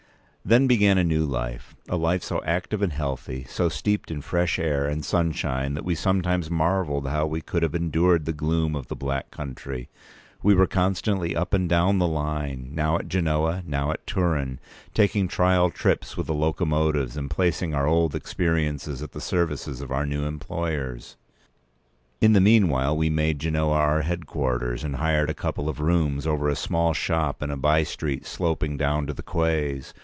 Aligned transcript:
Then 0.43 0.65
began 0.65 0.97
a 0.97 1.03
new 1.03 1.23
life—a 1.25 1.95
life 1.95 2.23
so 2.23 2.41
active 2.43 2.81
and 2.81 2.91
healthy, 2.91 3.45
so 3.47 3.69
steeped 3.69 4.09
in 4.09 4.21
fresh 4.21 4.57
air 4.57 4.85
and 4.87 5.05
sunshine, 5.05 5.75
that 5.75 5.85
we 5.85 5.93
sometimes 5.93 6.49
marvelled 6.49 7.07
how 7.07 7.27
we 7.27 7.41
could 7.41 7.61
have 7.61 7.75
endured 7.75 8.25
the 8.25 8.33
gloom 8.33 8.75
of 8.75 8.87
the 8.87 8.95
Black 8.95 9.29
Country. 9.29 9.87
We 10.41 10.55
were 10.55 10.65
constantly 10.65 11.35
up 11.35 11.53
and 11.53 11.69
down 11.69 11.99
the 11.99 12.07
line: 12.07 12.71
now 12.73 12.97
at 12.97 13.07
Genoa, 13.07 13.61
now 13.67 13.91
at 13.91 14.05
Turin, 14.07 14.59
taking 14.95 15.27
trial 15.27 15.69
trips 15.69 16.17
with 16.17 16.25
the 16.25 16.33
locomotives, 16.33 17.15
and 17.15 17.29
placing 17.29 17.75
our 17.75 17.85
old 17.87 18.15
experiences 18.15 19.03
at 19.03 19.11
the 19.11 19.21
service 19.21 19.67
of 19.67 19.91
our 19.91 20.07
new 20.07 20.25
employers. 20.25 21.17
In 22.19 22.33
the 22.33 22.41
meanwhile 22.41 22.97
we 22.97 23.11
made 23.11 23.37
Genoa 23.39 23.73
our 23.75 24.01
headquarters, 24.01 24.83
and 24.83 24.95
hired 24.95 25.29
a 25.29 25.35
couple 25.35 25.69
of 25.69 25.79
rooms 25.79 26.25
over 26.25 26.49
a 26.49 26.55
small 26.55 26.93
shop 26.93 27.43
in 27.43 27.51
a 27.51 27.57
by 27.57 27.83
street 27.83 28.25
sloping 28.25 28.75
down 28.75 29.05
to 29.05 29.13
the 29.13 29.23
quays. 29.23 29.93